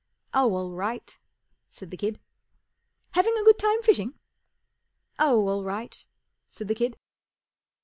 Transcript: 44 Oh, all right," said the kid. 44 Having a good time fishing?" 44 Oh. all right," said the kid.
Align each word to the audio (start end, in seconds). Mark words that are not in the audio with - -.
44 0.33 0.41
Oh, 0.41 0.55
all 0.55 0.71
right," 0.71 1.19
said 1.69 1.91
the 1.91 1.95
kid. 1.95 2.15
44 3.13 3.21
Having 3.21 3.35
a 3.39 3.45
good 3.45 3.59
time 3.59 3.83
fishing?" 3.83 4.09
44 5.19 5.27
Oh. 5.29 5.47
all 5.47 5.63
right," 5.63 6.03
said 6.47 6.67
the 6.67 6.73
kid. 6.73 6.97